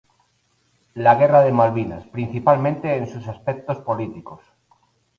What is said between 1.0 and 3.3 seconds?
Guerra de Malvinas, principalmente en sus